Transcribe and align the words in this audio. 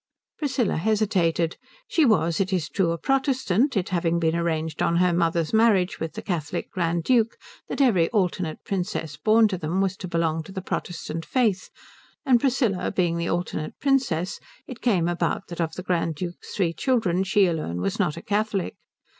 Priscilla 0.39 0.77
hesitated. 0.77 1.57
She 1.87 2.05
was, 2.07 2.39
it 2.39 2.51
is 2.51 2.69
true, 2.69 2.89
a 2.89 2.97
Protestant, 2.97 3.77
it 3.77 3.89
having 3.89 4.17
been 4.17 4.35
arranged 4.35 4.81
on 4.81 4.95
her 4.95 5.13
mother's 5.13 5.53
marriage 5.53 5.99
with 5.99 6.13
the 6.13 6.23
Catholic 6.23 6.71
Grand 6.71 7.03
Duke 7.03 7.37
that 7.67 7.81
every 7.81 8.09
alternate 8.09 8.63
princess 8.65 9.15
born 9.15 9.47
to 9.49 9.59
them 9.59 9.79
was 9.79 9.95
to 9.97 10.07
belong 10.07 10.41
to 10.41 10.51
the 10.51 10.59
Protestant 10.63 11.23
faith, 11.23 11.69
and 12.25 12.39
Priscilla 12.41 12.89
being 12.89 13.17
the 13.19 13.29
alternate 13.29 13.77
princess 13.79 14.39
it 14.65 14.81
came 14.81 15.07
about 15.07 15.49
that 15.49 15.61
of 15.61 15.73
the 15.73 15.83
Grand 15.83 16.15
Duke's 16.15 16.55
three 16.55 16.73
children 16.73 17.23
she 17.23 17.45
alone 17.45 17.79
was 17.79 17.99
not 17.99 18.17
a 18.17 18.23
Catholic. 18.23 18.73